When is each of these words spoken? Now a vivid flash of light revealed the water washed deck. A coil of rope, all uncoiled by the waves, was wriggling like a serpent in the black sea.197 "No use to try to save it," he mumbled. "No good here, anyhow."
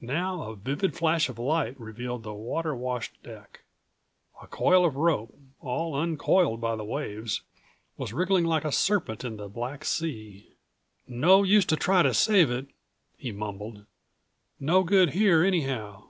Now 0.00 0.40
a 0.40 0.56
vivid 0.56 0.96
flash 0.96 1.28
of 1.28 1.38
light 1.38 1.78
revealed 1.78 2.22
the 2.22 2.32
water 2.32 2.74
washed 2.74 3.22
deck. 3.22 3.60
A 4.40 4.46
coil 4.46 4.86
of 4.86 4.96
rope, 4.96 5.38
all 5.60 5.94
uncoiled 5.94 6.62
by 6.62 6.76
the 6.76 6.82
waves, 6.84 7.42
was 7.98 8.14
wriggling 8.14 8.46
like 8.46 8.64
a 8.64 8.72
serpent 8.72 9.22
in 9.22 9.36
the 9.36 9.48
black 9.50 9.84
sea.197 9.84 11.14
"No 11.14 11.42
use 11.42 11.66
to 11.66 11.76
try 11.76 12.00
to 12.02 12.14
save 12.14 12.50
it," 12.50 12.68
he 13.18 13.32
mumbled. 13.32 13.84
"No 14.58 14.82
good 14.82 15.10
here, 15.10 15.44
anyhow." 15.44 16.04